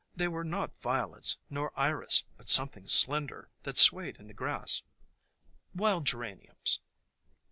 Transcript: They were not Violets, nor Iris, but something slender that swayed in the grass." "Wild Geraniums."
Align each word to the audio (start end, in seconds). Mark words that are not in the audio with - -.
They 0.15 0.27
were 0.27 0.43
not 0.43 0.81
Violets, 0.81 1.37
nor 1.47 1.71
Iris, 1.79 2.23
but 2.35 2.49
something 2.49 2.87
slender 2.87 3.51
that 3.61 3.77
swayed 3.77 4.17
in 4.17 4.25
the 4.25 4.33
grass." 4.33 4.81
"Wild 5.75 6.05
Geraniums." 6.07 6.79